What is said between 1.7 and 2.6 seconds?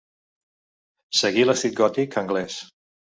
gòtic anglès.